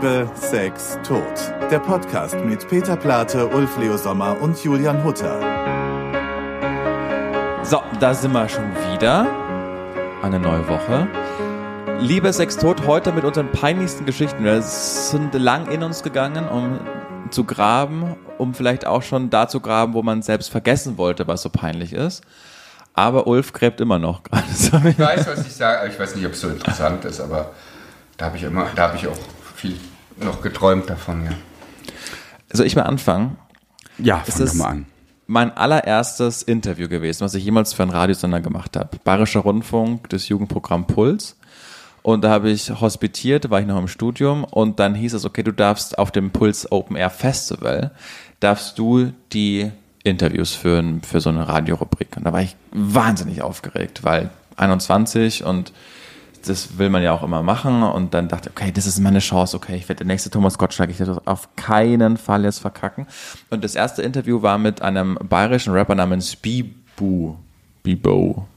[0.00, 1.24] Liebe, Sex, Tod.
[1.72, 5.40] Der Podcast mit Peter Plate, Ulf Leo Sommer und Julian Hutter.
[7.64, 9.26] So, da sind wir schon wieder.
[10.22, 11.08] Eine neue Woche.
[11.98, 14.44] Liebe Sex, Tod, heute mit unseren peinlichsten Geschichten.
[14.44, 16.78] Wir sind lang in uns gegangen, um
[17.32, 21.42] zu graben, um vielleicht auch schon da zu graben, wo man selbst vergessen wollte, was
[21.42, 22.22] so peinlich ist.
[22.94, 24.46] Aber Ulf gräbt immer noch gerade.
[24.90, 27.50] Ich weiß, was ich sage, aber ich weiß nicht, ob es so interessant ist, aber
[28.16, 29.18] da habe ich immer, da habe ich auch
[29.58, 29.76] viel
[30.20, 31.32] noch geträumt davon, ja.
[32.50, 33.36] Also ich mal anfangen.
[33.98, 34.86] Ja, Es fang doch ist mal an.
[35.26, 38.98] mein allererstes Interview gewesen, was ich jemals für einen Radiosender gemacht habe.
[39.04, 41.36] Bayerischer Rundfunk, das Jugendprogramm Puls.
[42.02, 45.42] Und da habe ich hospitiert, war ich noch im Studium und dann hieß es, okay,
[45.42, 47.90] du darfst auf dem Puls Open Air Festival,
[48.40, 49.70] darfst du die
[50.04, 52.16] Interviews führen für so eine Radiorubrik.
[52.16, 55.72] Und da war ich wahnsinnig aufgeregt, weil 21 und
[56.48, 59.18] das will man ja auch immer machen und dann dachte ich, okay, das ist meine
[59.20, 62.58] Chance, okay, ich werde der nächste Thomas Gottschalk, ich werde das auf keinen Fall jetzt
[62.60, 63.06] verkacken.
[63.50, 67.34] Und das erste Interview war mit einem bayerischen Rapper namens Bibu.
[67.82, 68.46] Bibo.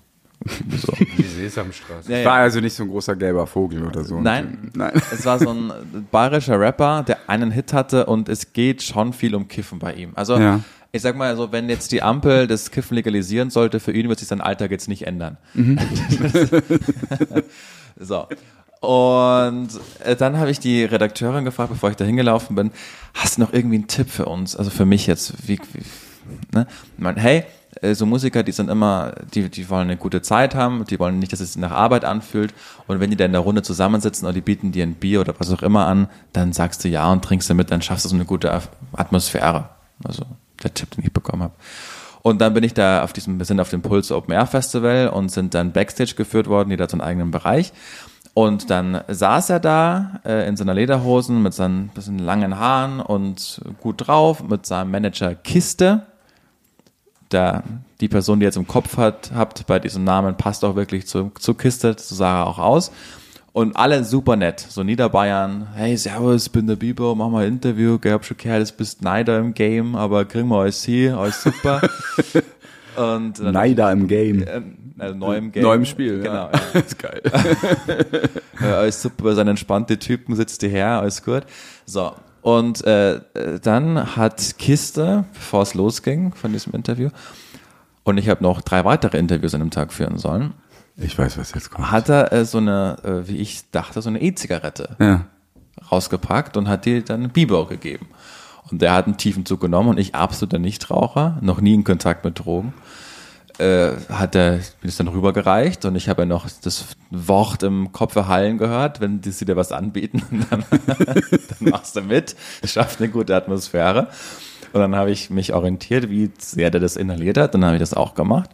[0.75, 0.94] So.
[0.98, 2.11] Die Sesamstraße.
[2.11, 2.25] Ja, ja.
[2.25, 4.20] War also nicht so ein großer gelber Vogel oder so.
[4.20, 4.72] Nein.
[4.73, 4.94] Nein.
[5.11, 5.72] Es war so ein
[6.09, 10.14] bayerischer Rapper, der einen Hit hatte und es geht schon viel um Kiffen bei ihm.
[10.16, 10.61] Also Ja.
[10.92, 14.17] ich sag mal so, wenn jetzt die Ampel das Kiffen legalisieren sollte, für ihn wird
[14.17, 15.38] sich sein Alltag jetzt nicht ändern.
[18.02, 18.27] so.
[18.81, 19.69] Und
[20.03, 22.71] äh, dann habe ich die Redakteurin gefragt, bevor ich da hingelaufen bin,
[23.13, 24.55] hast du noch irgendwie einen Tipp für uns?
[24.55, 25.83] Also für mich jetzt, wie, wie
[26.52, 26.66] ne?
[26.97, 27.43] Ich mein, hey,
[27.81, 31.19] äh, so Musiker, die sind immer, die, die wollen eine gute Zeit haben, die wollen
[31.19, 32.53] nicht, dass es sich nach Arbeit anfühlt.
[32.88, 35.36] Und wenn die da in der Runde zusammensitzen und die bieten dir ein Bier oder
[35.38, 38.15] was auch immer an, dann sagst du ja und trinkst damit, dann schaffst du so
[38.15, 38.61] eine gute
[38.93, 39.69] Atmosphäre.
[40.03, 40.25] Also
[40.63, 41.53] der Tipp, den ich bekommen habe.
[42.22, 45.09] Und dann bin ich da auf diesem, wir sind auf dem Puls Open Air Festival
[45.09, 47.73] und sind dann Backstage geführt worden, jeder so einen eigenen Bereich.
[48.33, 53.61] Und dann saß er da äh, in seiner Lederhosen mit seinen bisschen langen Haaren und
[53.81, 56.03] gut drauf, mit seinem Manager Kiste.
[57.27, 57.64] Da,
[57.99, 61.32] die Person, die jetzt im Kopf hat, habt bei diesem Namen, passt auch wirklich zu,
[61.39, 62.92] zu Kiste, sah er auch aus.
[63.54, 68.00] Und alle super nett, so Niederbayern, hey, servus, bin der Biber, mach mal ein Interview,
[68.00, 71.44] gell, hab schon gehört, du bist Neider im Game, aber kriegen wir alles hier, alles
[71.44, 71.82] super.
[72.95, 74.45] Und Neider im Game.
[74.98, 75.64] also neu im Game.
[75.64, 76.52] Neu im Spiel, Genau, ja.
[76.52, 76.60] ja.
[76.73, 77.22] Das ist geil.
[78.62, 81.42] Äh, alles super, seinen entspannte Typen sitzt die her, alles gut.
[81.86, 82.12] So.
[82.44, 83.22] Und äh,
[83.64, 87.10] dann hat Kiste, bevor es losging von diesem Interview,
[88.04, 90.54] und ich habe noch drei weitere Interviews an dem Tag führen sollen,
[91.04, 91.92] Ich weiß, was jetzt kommt.
[91.92, 95.26] hat er äh, so eine, äh, wie ich dachte, so eine E-Zigarette Ja.
[95.92, 98.08] rausgepackt und hat die dann Biber gegeben.
[98.72, 102.23] Und der hat einen tiefen Zug genommen und ich absoluter Nichtraucher, noch nie in Kontakt
[102.23, 102.73] mit Drogen,
[103.58, 107.92] äh, hat er mir das dann rübergereicht und ich habe ja noch das Wort im
[107.92, 112.72] Kopf verhallen gehört, wenn die sie dir was anbieten, dann, dann machst du mit, es
[112.73, 114.08] schafft eine gute Atmosphäre.
[114.73, 117.82] Und dann habe ich mich orientiert, wie sehr der das inhaliert hat, dann habe ich
[117.82, 118.50] das auch gemacht.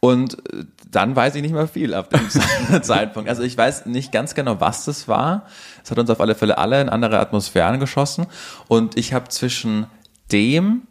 [0.00, 2.28] Und äh, dann weiß ich nicht mehr viel ab dem
[2.82, 3.28] Zeitpunkt.
[3.28, 5.46] Also ich weiß nicht ganz genau, was das war.
[5.84, 8.26] Es hat uns auf alle Fälle alle in andere Atmosphären geschossen.
[8.66, 9.86] Und ich habe zwischen
[10.32, 10.82] dem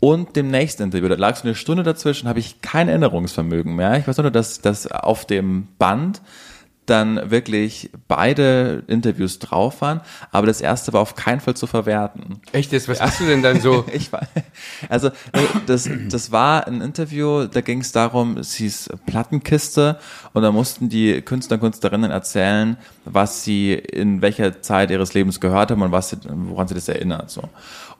[0.00, 3.98] und dem nächsten Interview, da lag so eine Stunde dazwischen, habe ich kein Erinnerungsvermögen mehr.
[3.98, 6.20] Ich weiß nur, dass, dass auf dem Band
[6.86, 10.00] dann wirklich beide Interviews drauf waren,
[10.30, 12.40] aber das erste war auf keinen Fall zu verwerten.
[12.52, 13.84] Echt jetzt, was hast du denn dann so?
[13.94, 14.22] Ich war,
[14.88, 19.98] also äh, das, das war ein Interview, da ging es darum, es hieß Plattenkiste
[20.32, 25.40] und da mussten die Künstler und Künstlerinnen erzählen, was sie in welcher Zeit ihres Lebens
[25.40, 27.30] gehört haben und was sie, woran sie das erinnert.
[27.30, 27.48] So.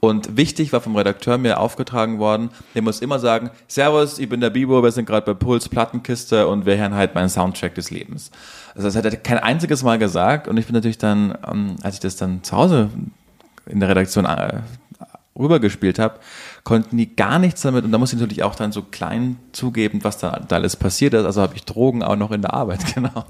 [0.00, 4.40] Und wichtig war vom Redakteur mir aufgetragen worden, der muss immer sagen, Servus, ich bin
[4.40, 7.90] der Bibo, wir sind gerade bei Puls Plattenkiste und wir hören halt meinen Soundtrack des
[7.90, 8.30] Lebens.
[8.74, 11.94] Also das hat er kein einziges Mal gesagt und ich bin natürlich dann, ähm, als
[11.94, 12.90] ich das dann zu Hause
[13.66, 14.58] in der Redaktion äh,
[15.38, 16.18] rübergespielt habe,
[16.64, 20.00] konnten die gar nichts damit und da muss ich natürlich auch dann so klein zugeben,
[20.02, 21.24] was da, da alles passiert ist.
[21.24, 23.24] Also habe ich Drogen auch noch in der Arbeit, genau.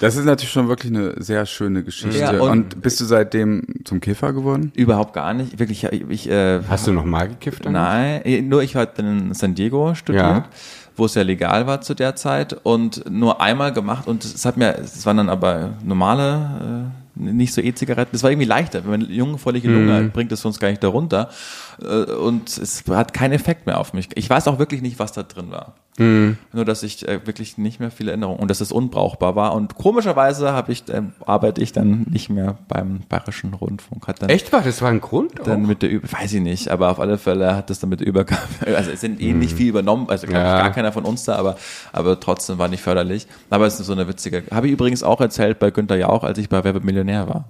[0.00, 2.18] Das ist natürlich schon wirklich eine sehr schöne Geschichte.
[2.18, 4.72] Ja, und, und- bist du seitdem zum Kiffer geworden?
[4.74, 5.58] Überhaupt gar nicht.
[5.58, 7.64] Wirklich, ich, ich äh, Hast du noch mal gekifft?
[7.66, 7.72] dann?
[7.74, 10.44] Nein, nur ich hatte in San Diego studiert, Ja.
[10.96, 14.56] Wo es ja legal war zu der Zeit und nur einmal gemacht und es hat
[14.56, 18.10] mir, es waren dann aber normale nicht so E-Zigaretten.
[18.12, 18.82] Das war irgendwie leichter.
[18.84, 21.28] Wenn man jungfräuliche Lunge hat, bringt es uns gar nicht darunter.
[21.82, 24.08] Äh, Und es hat keinen Effekt mehr auf mich.
[24.14, 25.74] Ich weiß auch wirklich nicht, was da drin war.
[25.98, 29.52] Nur, dass ich äh, wirklich nicht mehr viele Erinnerungen und dass es unbrauchbar war.
[29.54, 34.08] Und komischerweise habe ich, äh, arbeite ich dann nicht mehr beim Bayerischen Rundfunk.
[34.08, 34.62] Hat dann Echt war?
[34.62, 35.32] Das war ein Grund?
[35.44, 35.68] dann auch?
[35.68, 38.06] mit der Über weiß ich nicht, aber auf alle Fälle hat das dann mit der
[38.06, 38.40] Übergabe,
[38.74, 40.62] also es sind eh nicht viel übernommen, also Ja.
[40.62, 41.56] gar keiner von uns da, aber,
[41.92, 43.26] aber trotzdem war nicht förderlich.
[43.50, 46.38] Aber es ist so eine witzige, habe ich übrigens auch erzählt bei Günther Jauch, als
[46.38, 47.48] ich bei Wer wird Millionär war.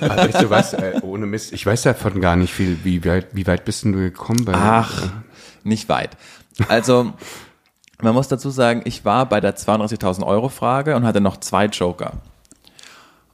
[0.00, 2.78] Aber weißt du was, äh, ohne Mist, ich weiß davon gar nicht viel.
[2.84, 5.08] Wie weit, wie weit bist denn du gekommen bei Ach,
[5.62, 6.16] nicht weit.
[6.68, 7.12] Also,
[8.02, 11.66] man muss dazu sagen, ich war bei der 32.000 Euro Frage und hatte noch zwei
[11.66, 12.14] Joker.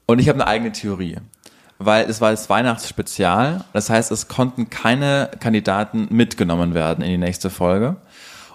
[0.07, 1.19] Und ich habe eine eigene Theorie.
[1.79, 3.65] Weil es war das Weihnachtsspezial.
[3.73, 7.97] Das heißt, es konnten keine Kandidaten mitgenommen werden in die nächste Folge.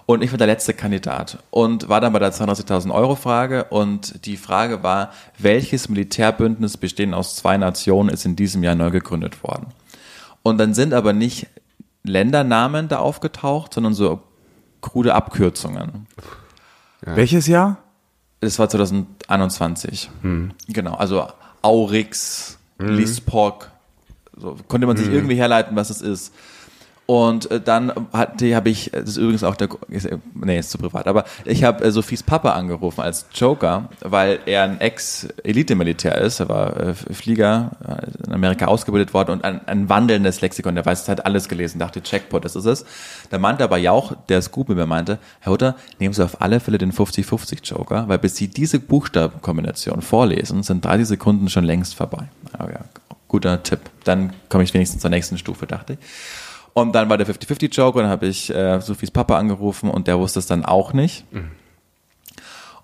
[0.04, 4.26] Und ich war der letzte Kandidat und war dann bei der 290.000 Euro Frage und
[4.26, 9.42] die Frage war, welches Militärbündnis bestehend aus zwei Nationen ist in diesem Jahr neu gegründet
[9.44, 9.66] worden?
[10.42, 11.46] Und dann sind aber nicht
[12.02, 14.20] Ländernamen da aufgetaucht, sondern so
[14.80, 16.06] krude Abkürzungen.
[17.00, 17.78] Welches Jahr?
[18.40, 20.10] Das war 2021.
[20.68, 21.28] Genau, also
[21.62, 23.70] Aurix, Lispok,
[24.36, 26.34] so konnte man sich irgendwie herleiten, was es ist.
[27.06, 30.78] Und äh, dann hatte habe ich, das ist übrigens auch der, äh, nee, ist zu
[30.78, 36.40] privat, aber ich habe äh, Sophies Papa angerufen als Joker, weil er ein Ex-Elite-Militär ist.
[36.40, 37.72] Er war Flieger
[38.26, 40.74] in Amerika ausgebildet worden und ein, ein wandelndes Lexikon.
[40.74, 42.84] Der weiß, hat alles gelesen, dachte, Checkpot, das ist es.
[43.30, 46.60] Da meinte aber Jauch, der Scoop mit mir meinte, Herr Hutter, nehmen Sie auf alle
[46.60, 51.94] Fälle den 50-50 Joker, weil bis Sie diese Buchstabenkombination vorlesen, sind 30 Sekunden schon längst
[51.94, 52.28] vorbei.
[52.58, 52.84] Ja,
[53.28, 53.80] guter Tipp.
[54.04, 55.98] Dann komme ich wenigstens zur nächsten Stufe, dachte ich.
[56.74, 60.06] Und dann war der 50-50 Joker und dann habe ich äh, Sophies Papa angerufen und
[60.06, 61.24] der wusste es dann auch nicht.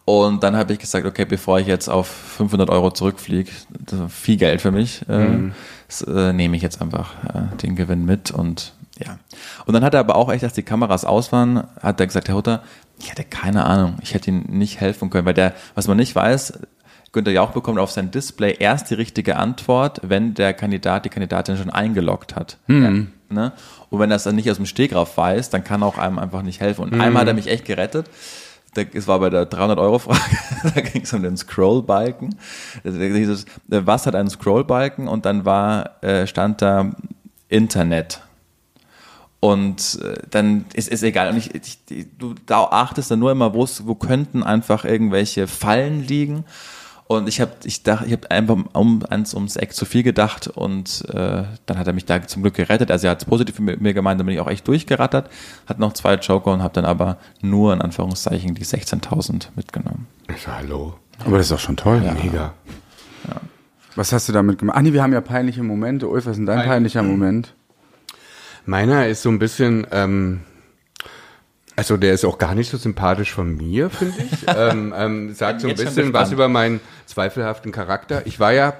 [0.04, 3.50] Und dann habe ich gesagt, okay, bevor ich jetzt auf 500 Euro zurückfliege,
[4.08, 5.26] viel Geld für mich, äh,
[5.86, 9.18] das, äh, nehme ich jetzt einfach äh, den Gewinn mit und ja.
[9.66, 12.28] Und dann hat er aber auch echt, dass die Kameras aus waren, hat er gesagt,
[12.28, 12.62] Herr Hutter,
[12.98, 16.14] ich hatte keine Ahnung, ich hätte ihm nicht helfen können, weil der, was man nicht
[16.16, 16.54] weiß,
[17.12, 21.56] Günther Jauch bekommt auf sein Display erst die richtige Antwort, wenn der Kandidat, die Kandidatin
[21.56, 22.58] schon eingeloggt hat.
[22.84, 23.52] Ja, ne?
[23.90, 26.42] Und wenn er es dann nicht aus dem Stegreif weiß, dann kann auch einem einfach
[26.42, 26.82] nicht helfen.
[26.82, 28.06] Und einmal hat er mich echt gerettet.
[28.92, 30.20] Es war bei der 300-Euro-Frage,
[30.74, 32.36] da ging es um den Scrollbalken.
[32.84, 35.08] Da hieß es, äh, Was hat einen Scrollbalken?
[35.08, 36.92] Und dann war, äh, stand da
[37.48, 38.20] Internet.
[39.40, 41.30] Und äh, dann ist es egal.
[41.30, 46.44] Und ich, ich, du da achtest dann nur immer, wo könnten einfach irgendwelche Fallen liegen.
[47.08, 50.46] Und ich habe ich dachte, ich habe einfach um, ans, ums Eck zu viel gedacht
[50.46, 52.90] und äh, dann hat er mich da zum Glück gerettet.
[52.90, 55.30] Also er hat es positiv mit mir gemeint, dann bin ich auch echt durchgerattert,
[55.66, 60.06] hat noch zwei Joker und habe dann aber nur in Anführungszeichen die 16.000 mitgenommen.
[60.46, 60.96] Hallo.
[61.24, 62.00] Aber das ist doch schon toll.
[62.22, 62.52] Mega.
[63.96, 64.76] Was hast du damit gemacht?
[64.76, 66.08] Ah nee, wir haben ja peinliche Momente.
[66.08, 67.54] Ulf, was ist denn dein peinlicher Moment?
[68.66, 70.42] Meiner ist so ein bisschen, ähm,
[71.78, 74.38] also der ist auch gar nicht so sympathisch von mir, finde ich.
[74.48, 78.26] ähm, ähm, sagt so ein bisschen was über meinen zweifelhaften Charakter.
[78.26, 78.74] Ich war ja,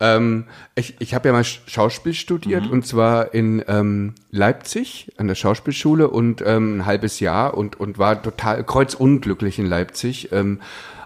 [0.00, 5.28] ähm, ich, ich habe ja mal Sch- Schauspiel studiert und zwar in ähm, Leipzig an
[5.28, 10.32] der Schauspielschule und ähm, ein halbes Jahr und, und war total kreuzunglücklich in Leipzig.
[10.32, 10.60] Ähm,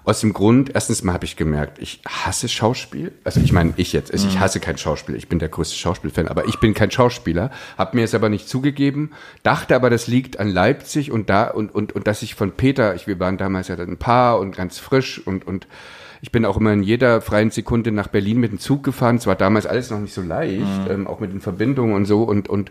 [0.04, 3.12] aus dem Grund, erstens mal habe ich gemerkt, ich hasse Schauspiel.
[3.24, 5.14] Also ich meine, ich jetzt, also ich hasse kein Schauspiel.
[5.14, 7.50] Ich bin der größte Schauspielfan, aber ich bin kein Schauspieler.
[7.76, 9.12] Habe mir es aber nicht zugegeben,
[9.42, 12.94] dachte aber, das liegt an Leipzig und da und und und dass ich von Peter,
[12.94, 15.66] ich, wir waren damals ja ein Paar und ganz frisch und und
[16.22, 19.16] ich bin auch immer in jeder freien Sekunde nach Berlin mit dem Zug gefahren.
[19.16, 22.22] Es war damals alles noch nicht so leicht, ähm, auch mit den Verbindungen und so
[22.22, 22.70] und und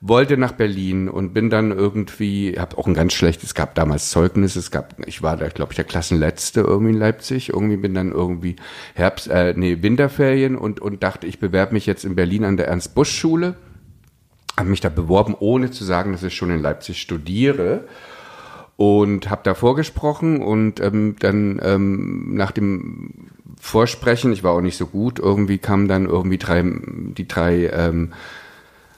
[0.00, 4.08] wollte nach Berlin und bin dann irgendwie, habe auch ein ganz schlechtes, es gab damals
[4.08, 7.92] Zeugnis, es gab, ich war da, glaube ich, der Klassenletzte irgendwie in Leipzig, irgendwie bin
[7.92, 8.56] dann irgendwie
[8.94, 12.68] Herbst, äh, nee, Winterferien und, und dachte, ich bewerbe mich jetzt in Berlin an der
[12.68, 13.56] Ernst-Busch-Schule,
[14.56, 17.84] habe mich da beworben, ohne zu sagen, dass ich schon in Leipzig studiere
[18.76, 23.28] und habe da vorgesprochen und ähm, dann ähm, nach dem
[23.60, 28.14] Vorsprechen, ich war auch nicht so gut, irgendwie kamen dann irgendwie drei, die drei, ähm,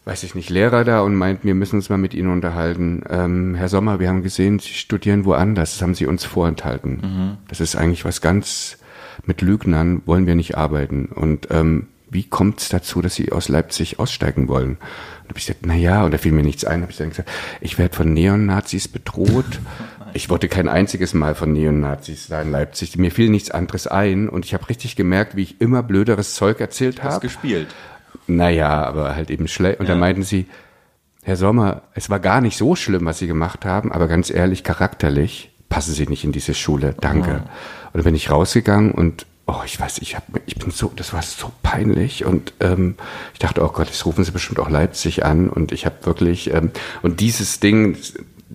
[0.04, 3.02] weiß ich nicht, Lehrer da und meinten, wir müssen uns mal mit Ihnen unterhalten.
[3.09, 7.38] Ähm, Herr Sommer, wir haben gesehen, Sie studieren woanders, das haben Sie uns vorenthalten.
[7.49, 8.78] Das ist eigentlich was ganz,
[9.26, 11.06] mit Lügnern wollen wir nicht arbeiten.
[11.06, 14.76] Und ähm, wie kommt es dazu, dass Sie aus Leipzig aussteigen wollen?
[15.23, 16.82] Und habe ich gesagt, na ja, und da fiel mir nichts ein.
[16.82, 17.30] Habe ich dann gesagt,
[17.61, 19.61] ich werde von Neonazis bedroht.
[20.14, 22.99] Ich wurde kein einziges Mal von Neonazis da in Leipzig.
[22.99, 26.61] Mir fiel nichts anderes ein und ich habe richtig gemerkt, wie ich immer blöderes Zeug
[26.61, 27.21] erzählt habe.
[27.21, 27.68] gespielt.
[28.37, 29.81] Naja, aber halt eben schlecht.
[29.81, 30.47] Und dann meinten sie,
[31.23, 34.65] Herr Sommer, es war gar nicht so schlimm, was Sie gemacht haben, aber ganz ehrlich,
[34.65, 36.95] charakterlich passen Sie nicht in diese Schule.
[37.01, 37.45] Danke.
[37.93, 41.12] Und dann bin ich rausgegangen und oh, ich weiß, ich, hab, ich bin so, das
[41.12, 42.97] war so peinlich und ähm,
[43.33, 46.53] ich dachte, oh Gott, jetzt rufen sie bestimmt auch Leipzig an und ich habe wirklich,
[46.53, 46.71] ähm,
[47.03, 47.97] und dieses Ding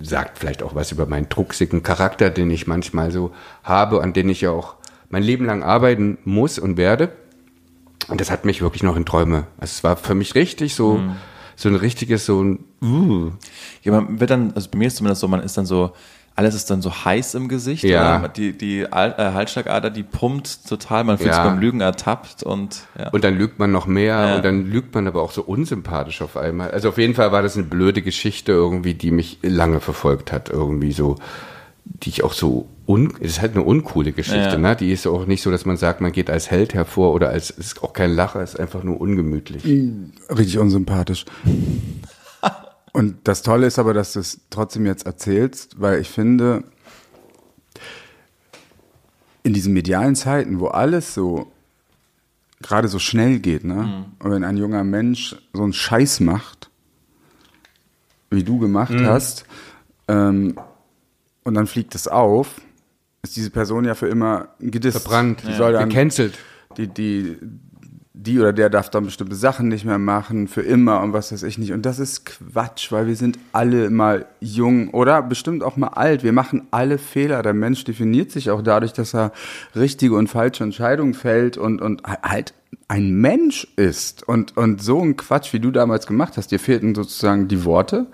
[0.02, 4.30] sagt vielleicht auch was über meinen drucksigen Charakter, den ich manchmal so habe, an den
[4.30, 4.76] ich ja auch
[5.10, 7.12] mein Leben lang arbeiten muss und werde.
[8.08, 9.48] Und das hat mich wirklich noch in Träume.
[9.58, 11.16] Also es war für mich richtig so, mhm.
[11.56, 13.32] so ein richtiges, so ein, uh.
[13.84, 15.92] Ja, man wird dann, also bei mir ist zumindest so, man ist dann so,
[16.36, 17.84] alles ist dann so heiß im Gesicht.
[17.84, 18.20] Ja.
[18.20, 18.30] Oder?
[18.30, 21.36] Die, die Al äh, Halsschlagader, die pumpt total, man fühlt Ja.
[21.36, 23.10] sich beim Lügen ertappt und ja.
[23.10, 24.36] Und dann lügt man noch mehr Ja.
[24.36, 26.70] und dann lügt man aber auch so unsympathisch auf einmal.
[26.72, 30.50] Also auf jeden Fall war das eine blöde Geschichte irgendwie, die mich lange verfolgt hat,
[30.50, 31.16] irgendwie so,
[32.04, 34.58] die ich auch so un, es ist halt eine uncoole Geschichte, Ja.
[34.58, 34.76] ne?
[34.76, 37.50] Die ist auch nicht so, dass man sagt, man geht als Held hervor oder als,
[37.50, 39.64] es ist auch kein Lacher, es ist einfach nur ungemütlich.
[40.30, 41.26] Richtig unsympathisch.
[42.94, 46.64] Und das Tolle ist aber, dass du es trotzdem jetzt erzählst, weil ich finde,
[49.44, 51.52] in diesen medialen Zeiten, wo alles so
[52.62, 54.06] gerade so schnell geht, ne?
[54.20, 56.70] Und wenn ein junger Mensch so einen Scheiß macht,
[58.32, 59.46] wie du gemacht hast,
[60.08, 60.58] ähm,
[61.48, 62.60] und dann fliegt es auf,
[63.24, 65.00] ist diese Person ja für immer gedisst.
[65.00, 66.38] Verbrannt, Die soll dann gecancelt.
[66.76, 67.38] die, die,
[68.14, 71.44] die oder der darf dann bestimmte Sachen nicht mehr machen, für immer und was weiß
[71.44, 71.72] ich nicht.
[71.72, 76.22] Und das ist Quatsch, weil wir sind alle mal jung oder bestimmt auch mal alt.
[76.22, 77.42] Wir machen alle Fehler.
[77.44, 79.32] Der Mensch definiert sich auch dadurch, dass er
[79.74, 82.54] richtige und falsche Entscheidungen fällt und, und halt
[82.88, 84.28] ein Mensch ist.
[84.28, 88.08] Und, und so ein Quatsch, wie du damals gemacht hast, dir fehlten sozusagen die Worte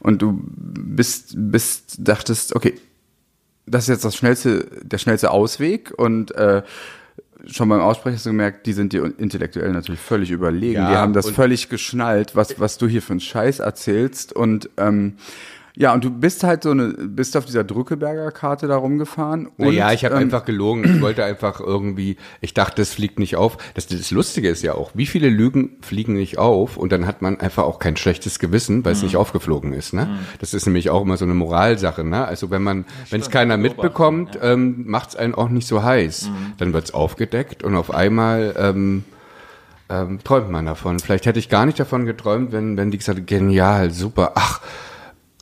[0.00, 2.74] und du bist, bist, dachtest, okay,
[3.66, 6.62] das ist jetzt das schnellste, der schnellste Ausweg und äh,
[7.46, 10.74] schon beim Aussprechen hast du gemerkt, die sind dir intellektuell natürlich völlig überlegen.
[10.74, 14.32] Ja, die haben das völlig geschnallt, was, was du hier für einen Scheiß erzählst.
[14.32, 15.14] Und ähm,
[15.80, 19.46] ja, und du bist halt so eine, bist auf dieser Drückeberger Karte da rumgefahren.
[19.46, 20.82] Und, Naja, ich habe ähm, einfach gelogen.
[20.82, 23.58] Ich wollte einfach irgendwie, ich dachte, es fliegt nicht auf.
[23.74, 27.22] Das, das Lustige ist ja auch, wie viele Lügen fliegen nicht auf und dann hat
[27.22, 29.92] man einfach auch kein schlechtes Gewissen, weil es nicht aufgeflogen ist.
[29.92, 30.18] Ne?
[30.40, 32.02] Das ist nämlich auch immer so eine Moralsache.
[32.02, 32.26] Ne?
[32.26, 36.28] Also wenn man, wenn es keiner mitbekommt, ähm, macht es einen auch nicht so heiß.
[36.56, 39.04] Dann wird es aufgedeckt und auf einmal ähm,
[39.88, 40.98] ähm, träumt man davon.
[40.98, 44.60] Vielleicht hätte ich gar nicht davon geträumt, wenn, wenn die gesagt hätten, genial, super, ach,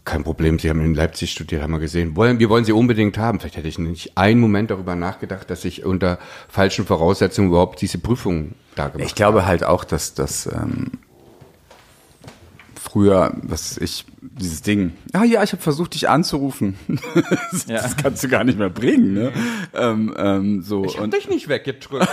[0.06, 2.16] kein Problem, Sie haben in Leipzig studiert, haben wir gesehen.
[2.16, 3.40] Wollen, wir wollen Sie unbedingt haben.
[3.40, 7.98] Vielleicht hätte ich nicht einen Moment darüber nachgedacht, dass ich unter falschen Voraussetzungen überhaupt diese
[7.98, 10.92] Prüfung da gemacht Ich glaube halt auch, dass das ähm,
[12.80, 16.76] früher, was ich, dieses Ding, ah ja, ich habe versucht, dich anzurufen.
[17.52, 17.82] das, Ja.
[17.82, 19.32] das kannst du gar nicht mehr bringen, ne?
[19.74, 22.08] ähm, ähm, so Ich hab und dich nicht weggedrückt.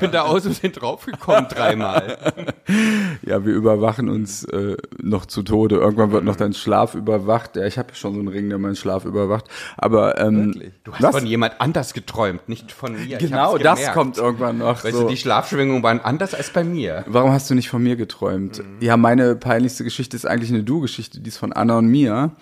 [0.00, 2.18] bin da aus und sind draufgekommen dreimal.
[3.22, 5.76] ja, wir überwachen uns äh, noch zu Tode.
[5.76, 7.56] Irgendwann wird noch dein Schlaf überwacht.
[7.56, 9.46] Ja, ich habe schon so einen Ring, der meinen Schlaf überwacht.
[9.76, 10.52] Aber ähm,
[10.84, 11.16] Du hast was?
[11.16, 13.16] von jemand anders geträumt, nicht von mir.
[13.16, 14.84] Ich genau, das kommt irgendwann noch.
[14.84, 15.02] Weißt so.
[15.02, 17.04] du, die Schlafschwingungen waren anders als bei mir.
[17.06, 18.62] Warum hast du nicht von mir geträumt?
[18.80, 22.32] Ja, meine peinlichste Geschichte ist eigentlich eine Du-Geschichte, die ist von Anna und mir.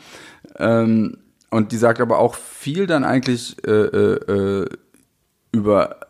[0.58, 1.18] Ähm,
[1.50, 4.32] und die sagt aber auch viel dann eigentlich äh, äh,
[4.62, 4.68] äh,
[5.52, 6.00] über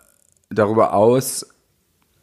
[0.50, 1.46] darüber aus,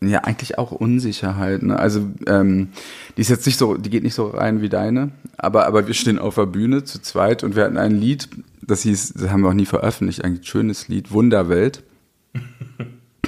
[0.03, 1.61] ja, eigentlich auch Unsicherheit.
[1.61, 1.77] Ne?
[1.77, 2.69] Also ähm,
[3.15, 5.93] die ist jetzt nicht so, die geht nicht so rein wie deine, aber, aber wir
[5.93, 8.27] stehen auf der Bühne zu zweit und wir hatten ein Lied,
[8.61, 11.83] das hieß, das haben wir auch nie veröffentlicht, ein schönes Lied, Wunderwelt.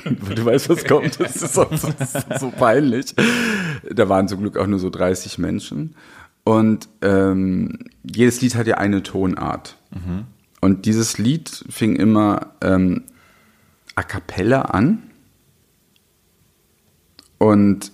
[0.03, 1.17] Du weißt, was kommt.
[1.19, 1.89] Das ist so, so,
[2.37, 3.15] so peinlich.
[3.89, 5.95] Da waren zum Glück auch nur so 30 Menschen.
[6.43, 9.77] Und ähm, jedes Lied hat ja eine Tonart.
[10.61, 13.03] Und dieses Lied fing immer ähm,
[13.95, 15.03] a cappella an.
[17.37, 17.91] Und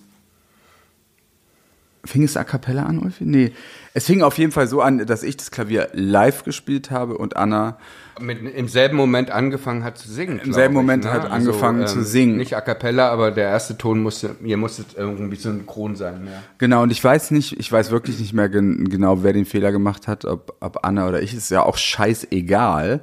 [2.05, 3.25] fing es a cappella an, Ulfi?
[3.25, 3.51] Nee.
[3.93, 7.35] Es fing auf jeden Fall so an, dass ich das Klavier live gespielt habe und
[7.35, 7.77] Anna
[8.21, 10.39] Mit, Im selben Moment angefangen hat zu singen.
[10.43, 11.11] glaub selben ich, Moment ne?
[11.11, 12.37] hat angefangen zu singen.
[12.37, 16.25] Nicht a cappella, aber der erste Ton musste, ihr musstet irgendwie synchron sein.
[16.25, 16.43] Ja.
[16.57, 19.71] Genau, und ich weiß nicht, ich weiß wirklich nicht mehr gen genau, wer den Fehler
[19.71, 23.01] gemacht hat, ob, ob Anna oder ich, ist ja auch scheißegal.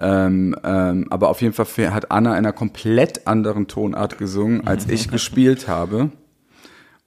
[0.00, 4.88] Ähm, ähm, aber auf jeden Fall hat Anna in einer komplett anderen Tonart gesungen, als
[4.88, 6.10] ich gespielt habe.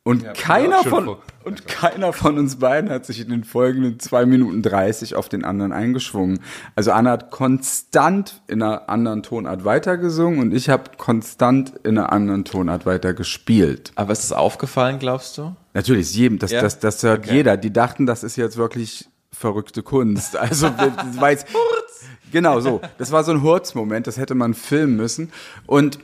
[0.08, 4.00] Und keiner auch schon von und keiner von uns beiden hat sich in den folgenden
[4.00, 6.42] zwei Minuten 30 auf den anderen eingeschwungen.
[6.76, 12.12] Also Anna hat konstant in einer anderen Tonart weitergesungen und ich habe konstant in einer
[12.12, 13.92] anderen Tonart weiter gespielt.
[13.96, 15.56] Aber ist es aufgefallen, glaubst du?
[15.74, 16.62] Natürlich, jedem, das, Ja?
[16.62, 17.34] das, das hört Okay.
[17.38, 17.58] jeder.
[17.58, 20.38] Die dachten, das ist jetzt wirklich verrückte Kunst.
[20.40, 21.48] Also, das war jetzt,
[22.32, 22.80] genau so.
[23.00, 25.32] Das war so ein Hurz-Moment, das hätte man filmen müssen.
[25.66, 25.98] Und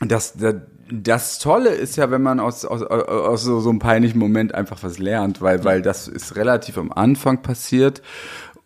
[0.00, 0.54] das, das,
[0.92, 4.82] das Tolle ist ja, wenn man aus, aus, aus so, so einem peinlichen Moment einfach
[4.82, 8.02] was lernt, weil, weil das ist relativ am Anfang passiert.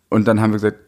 [0.09, 0.79] Und dann haben wir gesagt,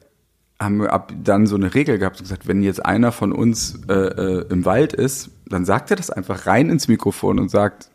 [0.60, 3.80] haben wir ab dann so eine Regel gehabt und gesagt, wenn jetzt einer von uns
[3.88, 7.90] äh, äh, im Wald ist, dann sagt er das einfach rein ins Mikrofon und sagt,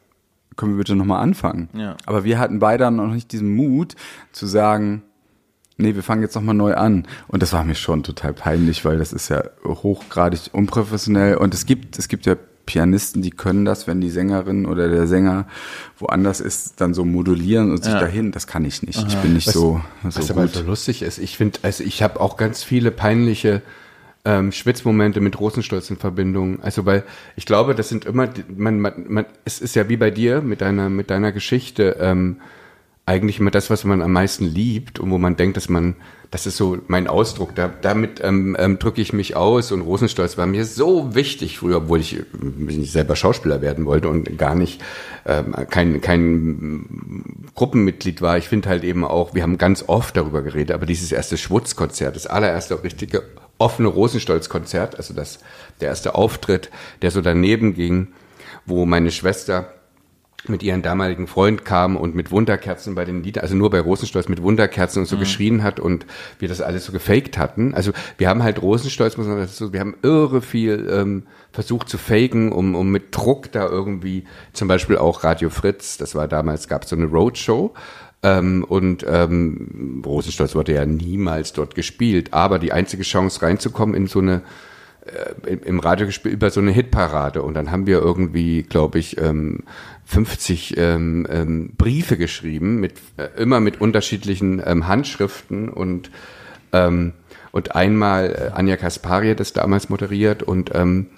[0.57, 1.69] können wir bitte nochmal anfangen.
[1.73, 1.97] Ja.
[2.07, 3.97] Aber wir hatten beide noch nicht diesen Mut
[4.33, 5.03] zu sagen,
[5.77, 7.09] nee, wir fangen jetzt nochmal neu an.
[7.27, 11.37] Und das war mir schon total peinlich, weil das ist ja hochgradig unprofessionell.
[11.37, 15.07] Und es gibt, es gibt ja Pianisten, die können das, wenn die Sängerin oder der
[15.07, 15.47] Sänger
[15.99, 18.01] woanders ist, dann so modulieren und sich Ja.
[18.01, 18.33] dahin.
[18.33, 19.05] Das kann ich nicht.
[19.07, 20.53] Ich bin nicht so, so Was aber gut.
[20.55, 23.63] so lustig ist, ich finde, also ich habe auch ganz viele peinliche
[24.25, 26.63] ähm, Schwitzmomente mit Rosenstolz in Verbindung.
[26.63, 27.03] Also weil
[27.35, 30.61] ich glaube, das sind immer, man, man, man, es ist ja wie bei dir mit
[30.61, 32.37] deiner, mit deiner Geschichte ähm,
[33.05, 35.97] eigentlich immer das, was man am meisten liebt und wo man denkt, dass man,
[36.33, 40.39] das ist so mein Ausdruck, da, damit ähm, ähm, drücke ich mich aus und Rosenstolz
[40.39, 44.83] war mir so wichtig früher, obwohl ich äh, selber Schauspieler werden wollte und gar nicht
[45.27, 48.39] ähm, kein, kein Gruppenmitglied war.
[48.39, 52.17] Ich finde halt eben auch, wir haben ganz oft darüber geredet, aber dieses erste Schwutzkonzert,
[52.17, 53.25] das allererste richtige
[53.59, 55.39] offene Rosenstolz-Konzert, also das,
[55.83, 56.71] der erste Auftritt,
[57.03, 58.09] der so daneben ging,
[58.65, 59.75] wo meine Schwester
[60.49, 64.29] mit ihrem damaligen Freund kam und mit Wunderkerzen bei den Liedern, also nur bei Rosenstolz
[64.29, 66.05] mit Wunderkerzen und so geschrien hat und
[66.41, 67.75] wir das alles so gefaked hatten.
[67.75, 71.97] Also wir haben halt Rosenstolz, muss man dazu, wir haben irre viel ähm, versucht zu
[71.97, 76.67] faken, um, um mit Druck da irgendwie, zum Beispiel auch Radio Fritz, das war damals,
[76.67, 77.73] gab es so eine Roadshow,
[78.25, 84.09] ähm, und ähm, Rosenstolz wurde ja niemals dort gespielt, aber die einzige Chance reinzukommen in
[84.09, 84.43] so eine
[85.47, 89.19] im, im Radio gespielt über so eine Hitparade und dann haben wir irgendwie, glaube ich,
[89.21, 89.65] ähm,
[90.05, 96.11] 50 ähm, ähm, Briefe geschrieben mit äh, immer mit unterschiedlichen ähm, Handschriften und
[96.73, 97.13] ähm,
[97.53, 101.09] und einmal äh, Anja Kaspari hat das damals moderiert und ähm,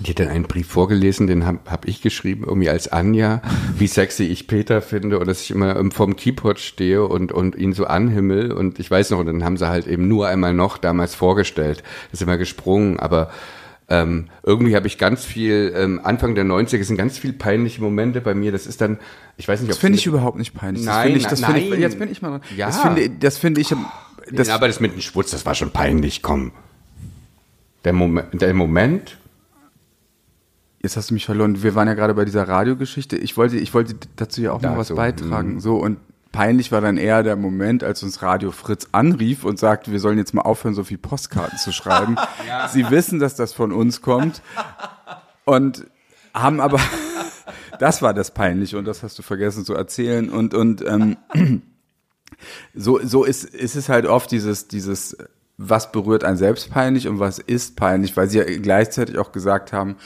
[0.00, 3.42] die hat dann einen Brief vorgelesen, den habe hab ich geschrieben, irgendwie als Anja,
[3.76, 7.56] wie sexy ich Peter finde und dass ich immer ähm, vorm Keyboard stehe und, und
[7.56, 8.52] ihn so anhimmel.
[8.52, 11.82] Und ich weiß noch, und dann haben sie halt eben nur einmal noch damals vorgestellt.
[12.12, 13.30] Das ist immer gesprungen, aber
[13.88, 18.20] ähm, irgendwie habe ich ganz viel, ähm, Anfang der 90er sind ganz viel peinliche Momente
[18.20, 18.52] bei mir.
[18.52, 18.98] Das ist dann,
[19.36, 20.84] ich weiß nicht, Das ob finde ich überhaupt nicht peinlich.
[20.84, 21.80] Das Nein, finde ich, das finde ich, nein.
[21.80, 22.40] jetzt bin ich mal dran.
[22.56, 22.66] Ja.
[22.66, 23.74] Das finde, das finde ich,
[24.30, 26.52] das, ja, aber das mit dem Schwutz, das war schon peinlich, komm.
[27.84, 29.16] Der Moment, der Moment
[30.80, 31.62] Jetzt hast du mich verloren.
[31.62, 33.16] Wir waren ja gerade bei dieser Radiogeschichte.
[33.16, 35.60] Ich wollte, ich wollte dazu ja auch noch was beitragen.
[35.60, 35.98] So und
[36.32, 40.18] peinlich war dann eher der Moment, als uns Radio Fritz anrief und sagte, wir sollen
[40.18, 42.16] jetzt mal aufhören, so viel Postkarten zu schreiben.
[42.72, 44.42] Sie wissen, dass das von uns kommt
[45.44, 45.86] und
[46.34, 46.80] haben aber,
[47.78, 51.16] das war das Peinliche und das hast du vergessen zu erzählen und und ähm,
[52.74, 55.16] so so ist ist es halt oft dieses dieses
[55.56, 59.72] was berührt einen selbst peinlich und was ist peinlich, weil sie ja gleichzeitig auch gesagt
[59.72, 59.96] haben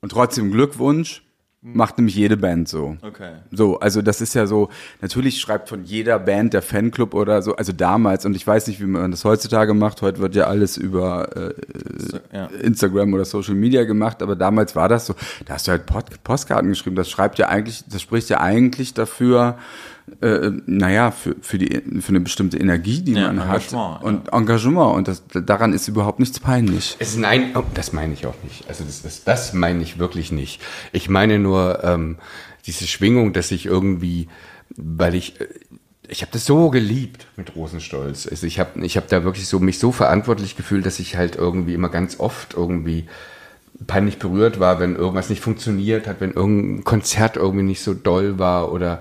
[0.00, 1.22] und trotzdem Glückwunsch
[1.62, 2.96] macht nämlich jede Band so.
[3.02, 3.32] Okay.
[3.50, 4.70] So, also das ist ja so,
[5.02, 8.80] natürlich schreibt von jeder Band der Fanclub oder so, also damals, und ich weiß nicht,
[8.80, 11.54] wie man das heutzutage macht, heute wird ja alles über äh,
[12.32, 12.46] Ja.
[12.46, 15.84] Instagram oder Social Media gemacht, aber damals war das so, da hast du halt
[16.24, 19.58] Postkarten geschrieben, das schreibt ja eigentlich, das spricht ja eigentlich dafür,
[20.20, 24.32] äh, naja, für, für, die, für eine bestimmte Energie, die Ja, man hat Engagement, und
[24.32, 26.96] Engagement und das, daran ist überhaupt nichts peinlich.
[26.98, 28.68] Es, nein, oh, das meine ich auch nicht.
[28.68, 30.60] Also das, das, das meine ich wirklich nicht.
[30.92, 32.18] Ich meine nur ähm,
[32.66, 34.28] diese Schwingung, dass ich irgendwie,
[34.76, 35.48] weil ich, äh,
[36.08, 38.26] ich habe das so geliebt mit Rosenstolz.
[38.26, 41.36] Also ich habe, ich habe da wirklich so mich so verantwortlich gefühlt, dass ich halt
[41.36, 43.06] irgendwie immer ganz oft irgendwie
[43.86, 48.38] peinlich berührt war, wenn irgendwas nicht funktioniert hat, wenn irgendein Konzert irgendwie nicht so doll
[48.38, 49.00] war oder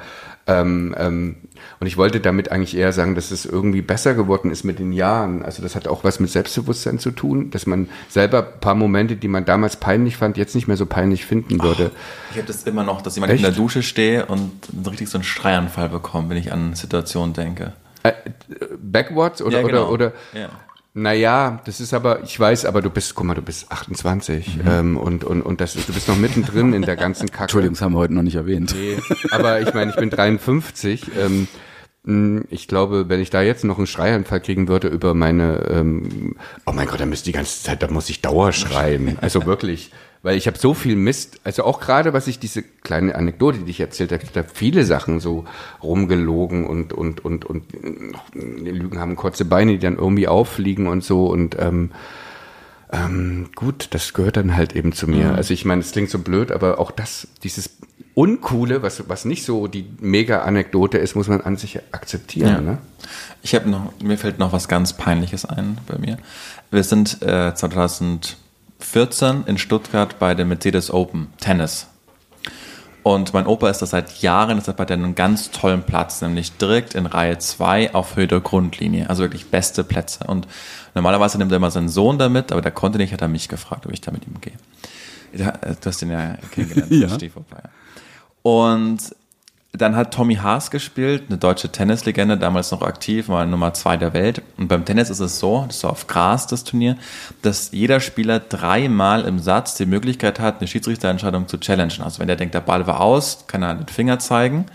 [0.50, 1.36] ähm, ähm,
[1.80, 4.92] und ich wollte damit eigentlich eher sagen, dass es irgendwie besser geworden ist mit den
[4.92, 5.44] Jahren.
[5.44, 9.16] Also das hat auch was mit Selbstbewusstsein zu tun, dass man selber ein paar Momente,
[9.16, 11.92] die man damals peinlich fand, jetzt nicht mehr so peinlich finden würde.
[12.32, 13.44] Ich habe das immer noch, dass ich mal in Echt?
[13.44, 14.52] der Dusche stehe und
[14.90, 17.74] richtig so einen Schreianfall bekomme, wenn ich an Situationen denke.
[18.04, 18.14] Äh,
[18.82, 19.90] backwards oder Ja, genau.
[19.90, 20.50] oder oder Ja.
[20.94, 24.98] Naja, das ist aber, ich weiß, aber du bist, guck mal, du bist 28 ähm,
[24.98, 27.44] und, und, und das, du bist noch mittendrin in der ganzen Kacke.
[27.44, 28.74] Entschuldigung, das haben wir heute noch nicht erwähnt.
[28.76, 28.98] Nee,
[29.32, 31.12] aber ich meine, ich bin 53.
[31.18, 31.48] Ähm,
[32.04, 36.36] mh, ich glaube, wenn ich da jetzt noch einen Schreianfall kriegen würde über meine, ähm,
[36.66, 39.18] oh mein Gott, da müsste die ganze Zeit, da muss ich Dauer schreien.
[39.22, 43.16] Also wirklich, weil ich habe so viel Mist, also auch gerade, was ich diese kleine
[43.16, 45.46] Anekdote, die ich erzählt habe, da viele Sachen so
[45.82, 51.04] rumgelogen und und und und die Lügen haben kurze Beine, die dann irgendwie auffliegen und
[51.04, 51.92] so und ähm,
[52.92, 55.36] ähm, gut, das gehört dann halt eben zu mir.
[55.36, 57.78] Also ich meine, es klingt so blöd, aber auch das, dieses
[58.16, 62.50] Uncoole, was, was nicht so die Mega-Anekdote ist, muss man an sich akzeptieren.
[62.50, 62.62] Ja.
[62.62, 62.78] Ne?
[63.44, 66.18] Ich habe noch, mir fällt noch was ganz Peinliches ein bei mir.
[66.72, 67.54] Wir sind äh,
[68.80, 71.88] 2014 in Stuttgart bei dem Mercedes Open Tennis.
[73.04, 76.58] Und mein Opa ist das seit Jahren, deshalb hat er einen ganz tollen Platz, nämlich
[76.58, 79.10] direkt in Reihe 2 auf Höhe der Grundlinie.
[79.10, 80.26] Also wirklich beste Plätze.
[80.28, 80.48] Und
[80.96, 83.86] normalerweise nimmt er immer seinen Sohn damit, aber der konnte nicht, hat er mich gefragt,
[83.86, 84.54] ob ich da mit ihm gehe.
[85.34, 87.10] Äh, Du hast den ja kennengelernt, Ja.
[87.10, 87.44] Stiefel.
[88.42, 89.00] Und
[89.72, 94.14] dann hat Tommy Haas gespielt, eine deutsche Tennislegende, damals noch aktiv, war Nummer zwei der
[94.14, 94.42] Welt.
[94.58, 96.98] Und beim Tennis ist es so, das ist auf Gras, das Turnier,
[97.44, 102.02] dass jeder Spieler dreimal im Satz die Möglichkeit hat, eine Schiedsrichterentscheidung zu challengen.
[102.02, 104.66] Also wenn der denkt, der Ball war aus, kann er den Finger zeigen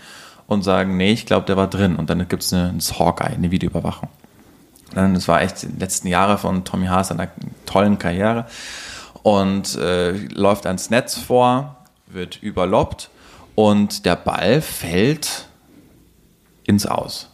[0.47, 1.97] und sagen, nee, ich glaube, der war drin.
[1.97, 4.07] Und dann gibt es eine Hawkeye, eine Videoüberwachung.
[4.93, 7.27] Dann, das war echt die letzten Jahre von Tommy Haas einer
[7.65, 8.45] tollen Karriere
[9.23, 11.75] und äh, läuft ans Netz vor,
[12.07, 13.09] wird überloppt
[13.55, 15.47] und der Ball fällt
[16.65, 17.29] ins Aus.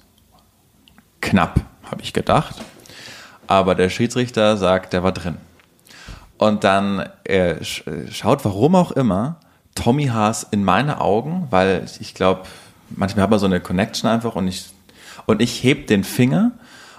[1.19, 2.55] Knapp, habe ich gedacht.
[3.47, 5.37] Aber der Schiedsrichter sagt, der war drin.
[6.37, 9.37] Und dann äh, sch- schaut, warum auch immer,
[9.75, 12.43] Tommy Haas in meine Augen, weil ich glaube,
[12.89, 14.65] manchmal hat man so eine Connection einfach und ich,
[15.27, 16.51] und ich heb den Finger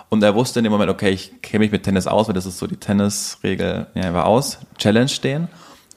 [0.09, 2.47] und er wusste in dem Moment, okay, ich kenne mich mit Tennis aus, weil das
[2.47, 5.49] ist so die Tennisregel, ja, er war aus, Challenge stehen.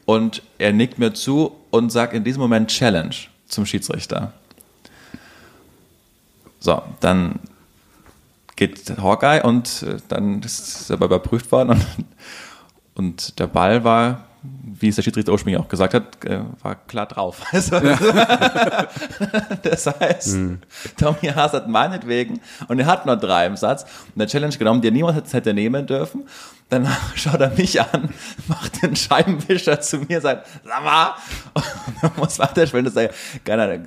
[0.06, 3.16] Und er nickt mir zu und sagt in diesem Moment Challenge
[3.48, 4.34] zum Schiedsrichter.
[6.60, 7.40] So, dann
[8.56, 11.86] geht Hawkeye und äh, dann ist aber überprüft worden und,
[12.96, 14.26] und der Ball war,
[14.78, 17.42] wie es der Schiedsrichter ursprünglich auch gesagt hat, äh, war klar drauf.
[17.52, 17.80] Also,
[19.64, 20.38] das heißt,
[20.98, 24.90] Tommy Haas hat meinetwegen, und er hat nur drei im Satz, eine Challenge genommen, die
[24.90, 26.24] er niemals hätte- nehmen dürfen.
[26.70, 28.10] Dann schaut er mich an,
[28.48, 31.14] macht den Scheibenwischer zu mir, sagt, sag mal,
[31.54, 31.64] und
[32.02, 32.86] dann muss weiterspielen.
[32.86, 33.10] Das ist ja,
[33.44, 33.86] keine Ahnung,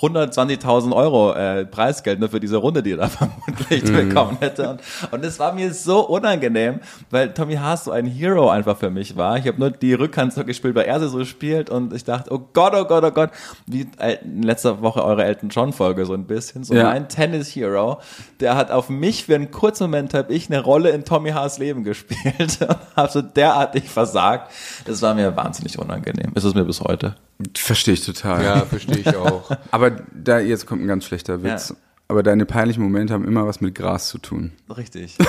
[0.00, 4.68] 120.000 Euro äh, Preisgeld nur für diese Runde, die er da vermutlich bekommen hätte.
[4.70, 8.90] Und, und es war mir so unangenehm, weil Tommy Haas so ein Hero einfach für
[8.90, 9.36] mich war.
[9.38, 12.32] Ich habe nur die Rückhand so gespielt, weil er sie so spielt und ich dachte,
[12.32, 13.30] oh Gott, oh Gott, oh Gott,
[13.66, 16.84] wie äh, in letzter Woche eure Elton John Folge so ein bisschen, so Ja.
[16.84, 18.00] mein Tennis-Hero,
[18.40, 21.58] der hat auf mich für einen kurzen Moment habe ich eine Rolle in Tommy Haas
[21.58, 24.50] Leben gespielt und habe so derartig versagt.
[24.86, 26.32] Das war mir wahnsinnig unangenehm.
[26.34, 27.14] Ist es mir bis heute.
[27.54, 28.44] Verstehe ich total.
[28.44, 29.50] Ja, verstehe ich auch.
[29.70, 31.70] Aber da, jetzt kommt ein ganz schlechter Witz.
[31.70, 31.76] Ja.
[32.12, 34.52] Aber deine peinlichen Momente haben immer was mit Gras zu tun.
[34.76, 35.16] Richtig.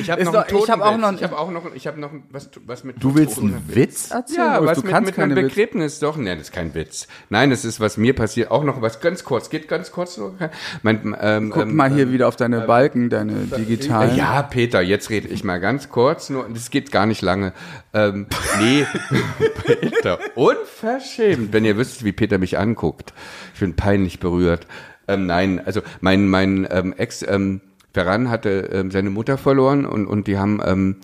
[0.00, 2.00] Ich habe Ist noch einen ich hab auch noch- Ich habe auch noch, ich habe
[2.00, 3.02] noch was, was mit.
[3.02, 3.60] Du willst einen.
[3.66, 4.38] Witz erzählen?
[4.38, 5.54] Ja, Aber was du mit, kannst mit einem keine Witz.
[5.54, 6.16] Begräbnis doch.
[6.16, 7.08] Nein, das ist kein Witz.
[7.30, 8.52] Nein, das ist was mir passiert.
[8.52, 9.50] Auch noch was ganz kurz.
[9.50, 10.34] Geht ganz kurz nur.
[10.82, 14.14] Mein, ähm, Guck ähm, mal hier wieder auf deine Balken, deine digitalen.
[14.16, 17.52] Ja, Peter, jetzt rede ich mal ganz kurz, nur das geht gar nicht lange.
[17.92, 18.26] Ähm,
[18.60, 18.86] nee,
[19.80, 23.12] Peter, unverschämt, wenn ihr wüsstet, wie Peter mich anguckt.
[23.54, 24.66] Ich bin peinlich berührt.
[25.08, 27.62] Ähm, nein, also mein mein ähm, Ex ähm,
[27.92, 30.96] Ferran hatte ähm, seine Mutter verloren und und die haben ähm,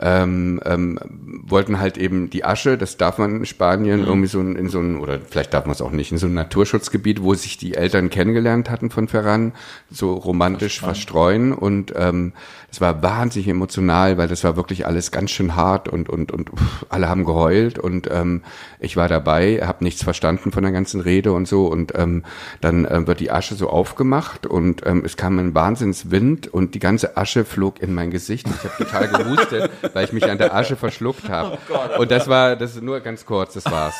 [0.00, 0.98] ähm, ähm,
[1.46, 4.78] wollten halt eben die Asche, das darf man in Spanien irgendwie so in, in so
[4.78, 7.74] ein, oder vielleicht darf man es auch nicht, in so ein Naturschutzgebiet, wo sich die
[7.74, 9.52] Eltern kennengelernt hatten von Ferran,
[9.90, 11.52] so romantisch verstreuen.
[11.52, 12.32] Und ähm,
[12.70, 16.50] es war wahnsinnig emotional, weil das war wirklich alles ganz schön hart und und und
[16.50, 17.78] pff, alle haben geheult.
[17.78, 18.42] Und ähm,
[18.80, 21.66] ich war dabei, habe nichts verstanden von der ganzen Rede und so.
[21.66, 22.24] Und ähm,
[22.60, 26.78] dann ähm, wird die Asche so aufgemacht und ähm, es kam ein Wahnsinnswind und die
[26.78, 28.46] ganze Asche flog in mein Gesicht.
[28.46, 31.58] Ich habe total gehustet, weil ich mich an der Asche verschluckt habe.
[31.98, 33.94] und das war, das ist nur ganz kurz, das war's.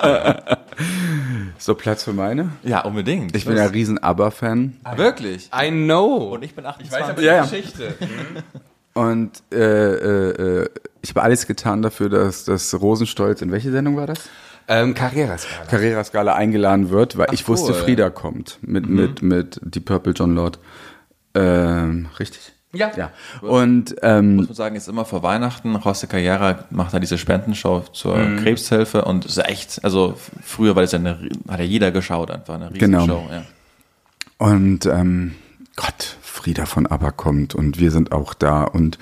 [1.58, 2.50] So Platz für meine?
[2.62, 3.36] Ja, unbedingt.
[3.36, 4.78] Ich bin ja riesen ABBA-Fan.
[4.96, 5.50] Wirklich.
[5.54, 6.32] I know.
[6.34, 7.22] Und ich bin 28.
[7.22, 7.42] Ja, ja.
[7.42, 7.94] Geschichte.
[8.94, 10.68] Und äh, äh, äh,
[11.02, 14.28] ich habe alles getan dafür, dass das Rosenstolz, in welche Sendung war das?
[14.68, 15.46] Ähm, Carreras.
[15.68, 17.78] Carrera Skala eingeladen wird, weil ich wusste, cool.
[17.78, 20.58] Frieda kommt mit, mit, mit die Purple John Lord.
[21.34, 22.52] Ähm, richtig?
[22.72, 22.92] Ja.
[22.96, 23.10] Ja.
[23.40, 25.76] Und ähm, muss man sagen, ist immer vor Weihnachten.
[25.76, 30.92] José Carrera macht da diese Spendenshow zur Krebshilfe und ist echt, also früher war das
[30.92, 33.06] ja eine, hat ja jeder geschaut, einfach eine riesen Genau.
[33.06, 33.28] Show.
[33.30, 33.44] Ja.
[34.38, 35.34] Und ähm,
[35.76, 38.98] Gott, Frieda von ABBA kommt und wir sind auch da und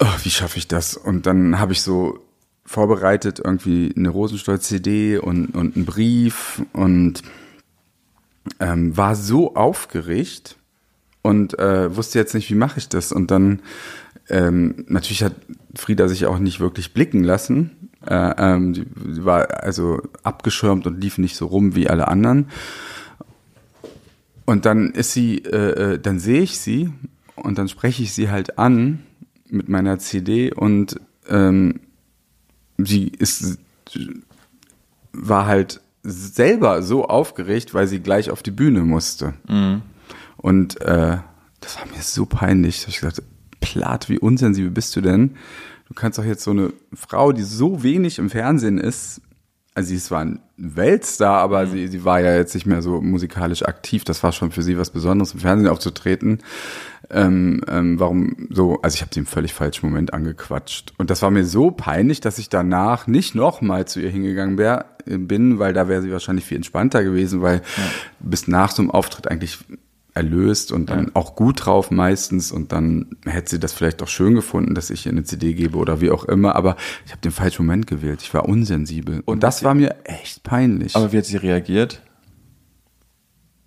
[0.00, 0.96] oh, wie schaffe ich das?
[0.96, 2.18] Und dann habe ich so
[2.64, 7.22] vorbereitet irgendwie eine Rosenstolz-CD und, und einen Brief und
[8.60, 10.57] ähm, war so aufgeregt
[11.28, 13.12] und äh, wusste jetzt nicht, wie mache ich das.
[13.12, 13.60] Und dann
[14.30, 15.34] ähm, natürlich hat
[15.74, 17.90] Frieda sich auch nicht wirklich blicken lassen.
[18.06, 22.48] Äh, ähm, die, sie war also abgeschirmt und lief nicht so rum wie alle anderen.
[24.46, 26.90] Und dann ist sie, äh, äh, dann sehe ich sie
[27.36, 29.00] und dann spreche ich sie halt an
[29.50, 31.80] mit meiner CD und ähm,
[32.78, 33.58] sie ist
[35.12, 39.34] war halt selber so aufgeregt, weil sie gleich auf die Bühne musste.
[40.38, 41.18] Und äh,
[41.60, 42.82] das war mir so peinlich.
[42.82, 43.22] Da ich gesagt,
[43.60, 45.36] Plat, wie unsensibel bist du denn?
[45.88, 49.20] du kannst doch jetzt so eine Frau, die so wenig im Fernsehen ist,
[49.74, 51.70] also sie ist zwar ein Weltstar, aber Mhm.
[51.70, 54.02] sie, sie war ja jetzt nicht mehr so musikalisch aktiv.
[54.02, 56.40] Das war schon für sie was Besonderes, im Fernsehen aufzutreten.
[57.10, 60.94] Ähm, ähm, warum so, also ich habe sie im völlig falschen Moment angequatscht.
[60.98, 64.86] Und das war mir so peinlich, dass ich danach nicht nochmal zu ihr hingegangen wär,
[65.06, 67.62] äh, bin, weil da wäre sie wahrscheinlich viel entspannter gewesen, weil
[68.18, 69.58] du bist nach so einem Auftritt eigentlich
[70.18, 74.34] erlöst und dann auch gut drauf meistens und dann hätte sie das vielleicht auch schön
[74.34, 76.76] gefunden, dass ich ihr eine CD gebe oder wie auch immer, aber
[77.06, 78.20] ich habe den falschen Moment gewählt.
[78.20, 80.96] Ich war unsensibel und, das war mir echt peinlich.
[80.96, 82.02] Aber wie hat sie reagiert?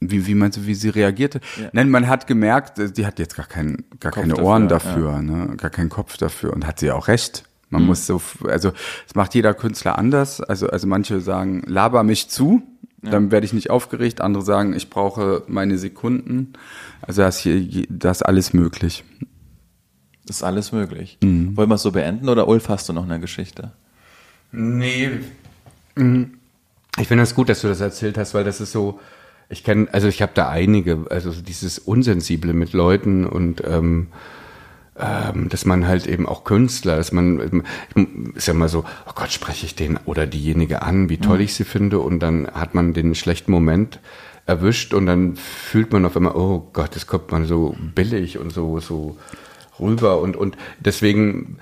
[0.02, 1.40] Wie, wie meinst du, wie sie reagierte?
[1.58, 1.70] Ja.
[1.72, 4.64] Nein, man hat gemerkt, äh, die hat jetzt gar, kein, gar Kopf keine dafür, Ohren
[4.64, 4.68] ja.
[4.68, 5.56] dafür, ne?
[5.56, 7.44] gar keinen Kopf dafür und hat sie auch recht.
[7.70, 7.78] Mhm.
[7.78, 8.74] Man muss so, also
[9.08, 10.42] es macht jeder Künstler anders.
[10.42, 12.62] Also, also manche sagen, laber mich zu,
[13.02, 14.22] dann werde ich nicht aufgeregt.
[14.22, 16.54] Andere sagen, ich brauche meine Sekunden.
[17.02, 19.04] Also da ist hier, je- da ist alles möglich.
[20.30, 21.18] Ist alles möglich.
[21.24, 21.58] Mhm.
[21.58, 23.72] Wollen wir es so beenden oder Ulf, hast du noch eine Geschichte?
[24.52, 25.10] Nee.
[25.96, 26.34] Mhm.
[27.00, 29.00] Ich finde das gut, dass du das erzählt hast, weil das ist so,
[29.50, 34.08] ich kenne, also ich habe da einige, also so dieses Unsensible mit Leuten und ähm,
[34.94, 37.64] dass man halt eben auch Künstler, dass man,
[38.36, 41.54] ist ja mal so, oh Gott, spreche ich den oder diejenige an, wie toll ich
[41.54, 44.00] sie finde und dann hat man den schlechten Moment
[44.46, 48.52] erwischt und dann fühlt man auf einmal, oh Gott, das kommt man so billig und
[48.52, 49.18] so, so
[49.80, 51.58] rüber und, und deswegen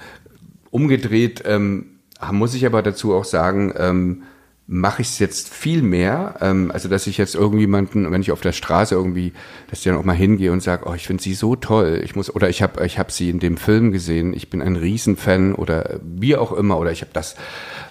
[0.71, 1.99] umgedreht ähm,
[2.31, 4.23] muss ich aber dazu auch sagen, ähm,
[4.71, 8.41] mache ich es jetzt viel mehr, ähm, also dass ich jetzt irgendjemanden, wenn ich auf
[8.41, 9.33] der Straße irgendwie,
[9.67, 12.15] dass ich dann auch mal hingehe und sage, oh, ich finde sie so toll, ich
[12.15, 15.55] muss oder ich habe ich habe sie in dem Film gesehen, ich bin ein Riesenfan
[15.55, 16.77] oder wie auch immer.
[16.77, 17.35] Oder ich habe das,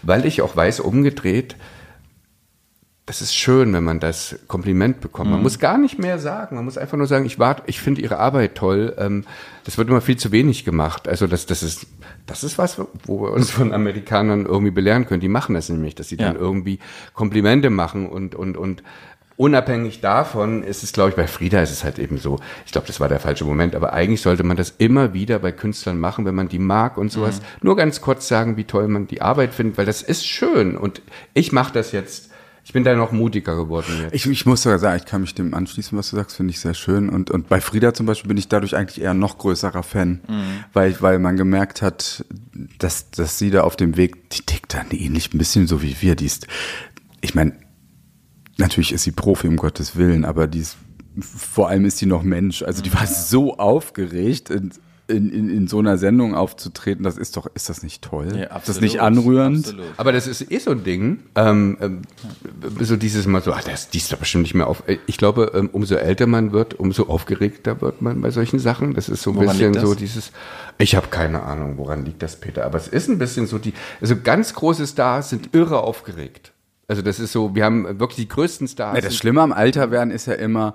[0.03, 1.57] weil ich auch weiß, umgedreht,
[3.09, 5.31] das ist schön, wenn man das Kompliment bekommt.
[5.31, 6.57] Man muss gar nicht mehr sagen.
[6.57, 8.95] Man muss einfach nur sagen, ich warte, ich finde Ihre Arbeit toll.
[8.99, 9.25] Ähm,
[9.65, 11.09] das wird immer viel zu wenig gemacht.
[11.09, 11.87] Also das, das ist,
[12.27, 15.23] das ist was, wo wir uns von Amerikanern irgendwie belehren können.
[15.23, 16.41] Die machen das nämlich, dass sie dann Ja.
[16.41, 16.81] irgendwie
[17.15, 18.83] Komplimente machen und, und, und
[19.39, 22.39] unabhängig davon ist es, glaube ich, bei Frieda ist es halt eben so.
[22.67, 23.75] Ich glaube, das war der falsche Moment.
[23.75, 27.11] Aber eigentlich sollte man das immer wieder bei Künstlern machen, wenn man die mag und
[27.11, 27.41] sowas.
[27.63, 30.77] Nur ganz kurz sagen, wie toll man die Arbeit findet, weil das ist schön.
[30.77, 31.01] Und
[31.33, 32.29] ich mache das jetzt.
[32.69, 34.15] Ich bin da noch mutiger geworden jetzt.
[34.15, 36.61] Ich, ich muss sogar sagen, ich kann mich dem anschließen, was du sagst, finde ich
[36.61, 37.09] sehr schön.
[37.09, 40.21] Und, und bei Frieda zum Beispiel bin ich dadurch eigentlich eher noch größerer Fan,
[40.75, 42.27] weil, weil man gemerkt hat,
[42.79, 45.97] dass, dass sie da auf dem Weg, die tickt dann ähnlich ein bisschen so wie
[46.03, 46.15] wir.
[46.15, 46.47] Die ist,
[47.23, 47.55] ich meine,
[48.59, 50.77] natürlich ist sie Profi, um Gottes Willen, aber die ist,
[51.19, 52.63] vor allem ist sie noch Mensch.
[52.63, 54.73] Also die war so aufgeregt, in,
[55.09, 57.03] in, in, in so einer Sendung aufzutreten.
[57.03, 58.27] Das ist doch, ist das nicht toll?
[58.27, 58.83] Ja, ist das absolut.
[58.83, 59.67] nicht anrührend?
[59.67, 59.87] Absolut.
[59.97, 61.21] Aber das ist eh so ein Ding.
[61.35, 62.03] Ähm, ähm,
[62.81, 64.83] so dieses Mal so, ah, das, die ist doch bestimmt nicht mehr auf.
[65.07, 68.95] Ich glaube, ähm, umso älter man wird, umso aufgeregter wird man bei solchen Sachen.
[68.95, 70.31] Das ist so ein Woran bisschen so dieses.
[70.77, 72.65] Ich habe keine Ahnung, woran liegt das, Peter.
[72.67, 73.73] Aber es ist ein bisschen so die.
[74.01, 76.53] Also ganz große Stars sind irre aufgeregt.
[76.87, 78.97] Also das ist so, wir haben wirklich die größten Stars.
[78.97, 80.75] Ja, das Schlimme am Alter werden ist ja immer,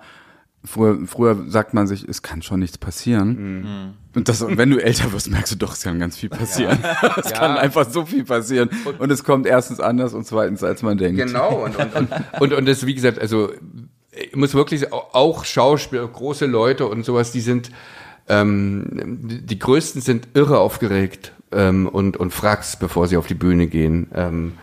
[0.65, 3.95] früher, früher sagt man sich, es kann schon nichts passieren.
[4.15, 6.80] Und, das, und wenn du älter wirst, merkst du doch, es kann ganz viel passieren.
[7.17, 7.38] es Ja.
[7.38, 8.69] kann einfach so viel passieren.
[8.99, 11.17] Und, es kommt erstens anders und zweitens, als man denkt.
[11.19, 13.52] Genau, und, und, und, und, und das, wie gesagt, also
[14.12, 17.71] ich muss wirklich auch Schauspieler, große Leute und sowas, die sind,
[18.30, 23.34] ähm, die, die größten sind irre aufgeregt ähm, und, und fragst, bevor sie auf die
[23.34, 24.08] Bühne gehen.
[24.13, 24.54] Ähm,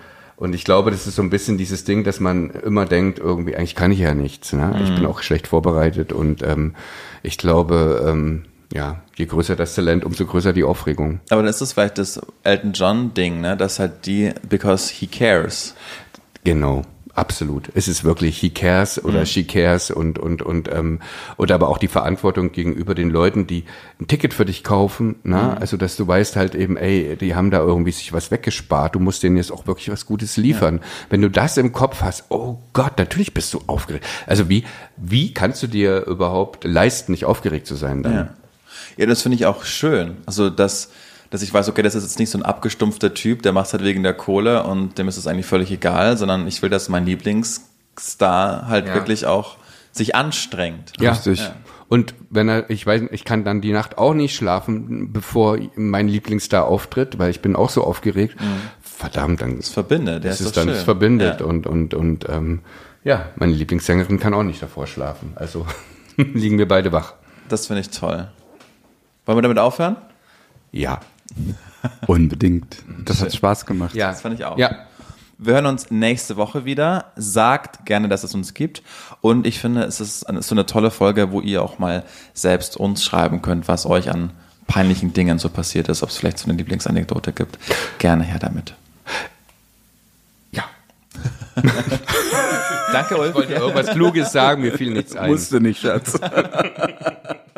[0.40, 3.54] und ich glaube, das ist so ein bisschen dieses Ding, dass man immer denkt, irgendwie,
[3.54, 4.54] eigentlich kann ich ja nichts.
[4.54, 4.74] Ne?
[4.82, 6.74] Ich bin auch schlecht vorbereitet und ähm,
[7.22, 11.20] ich glaube, ähm, ja, je größer das Talent, umso größer die Aufregung.
[11.28, 13.54] Aber dann ist das vielleicht das Elton John-Ding, ne?
[13.54, 15.74] dass halt die, because he cares.
[16.42, 16.86] Genau,
[17.20, 17.70] absolut.
[17.74, 21.00] Es ist wirklich he cares oder she cares und und und ähm,
[21.36, 23.64] und aber auch die Verantwortung gegenüber den Leuten, die
[24.00, 25.56] ein Ticket für dich kaufen, ne?
[25.60, 28.94] Also dass du weißt halt eben, ey, die haben da irgendwie sich was weggespart.
[28.94, 30.80] Du musst denen jetzt auch wirklich was Gutes liefern.
[31.10, 34.06] Wenn du das im Kopf hast, oh Gott, natürlich bist du aufgeregt.
[34.26, 34.64] Also wie
[34.96, 38.14] wie kannst du dir überhaupt leisten, nicht aufgeregt zu sein dann?
[38.14, 38.34] Ja,
[38.96, 40.16] ja das finde ich auch schön.
[40.26, 40.90] Also, dass,
[41.30, 43.72] dass ich weiß, okay, das ist jetzt nicht so ein abgestumpfter Typ, der macht es
[43.72, 46.88] halt wegen der Kohle und dem ist es eigentlich völlig egal, sondern ich will, dass
[46.88, 48.94] mein Lieblingsstar halt Ja.
[48.94, 49.56] wirklich auch
[49.92, 50.92] sich anstrengt.
[51.00, 51.10] Ja.
[51.12, 51.40] Richtig.
[51.40, 51.54] Ja.
[51.88, 56.06] Und wenn er, ich weiß, ich kann dann die Nacht auch nicht schlafen, bevor mein
[56.06, 58.36] Lieblingsstar auftritt, weil ich bin auch so aufgeregt.
[58.80, 60.74] Verdammt, dann Das verbindet, ja, das ist ist dann schön.
[60.74, 61.46] das verbindet Ja.
[61.46, 62.60] und und und ähm,
[63.02, 65.32] ja, meine Lieblingssängerin kann auch nicht davor schlafen.
[65.34, 65.66] Also
[66.16, 67.14] liegen wir beide wach.
[67.48, 68.28] Das finde ich toll.
[69.26, 69.96] Wollen wir damit aufhören?
[70.70, 71.00] Ja.
[72.06, 72.78] Unbedingt.
[73.04, 73.94] Das hat Spaß gemacht.
[73.94, 74.58] Ja, Das fand ich auch.
[74.58, 74.70] Ja.
[75.42, 77.06] Wir hören uns nächste Woche wieder.
[77.16, 78.82] Sagt gerne, dass es uns gibt.
[79.22, 82.76] Und ich finde, es ist eine- so eine tolle Folge, wo ihr auch mal selbst
[82.76, 84.32] uns schreiben könnt, was euch an
[84.66, 87.58] peinlichen Dingen so passiert ist, ob es vielleicht so eine Lieblingsanekdote gibt.
[87.98, 88.74] Gerne her damit.
[90.52, 90.64] Ja.
[92.92, 93.28] Danke, Ulf.
[93.30, 95.30] Ich wollte irgendwas Kluges sagen, mir fiel nichts ein.
[95.30, 96.18] Musste nicht, Schatz.